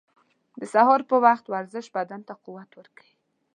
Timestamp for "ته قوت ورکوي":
2.27-3.13